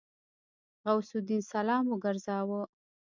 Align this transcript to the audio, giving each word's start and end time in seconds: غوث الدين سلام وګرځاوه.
غوث 0.87 1.09
الدين 1.19 1.41
سلام 1.53 1.83
وګرځاوه. 1.89 2.61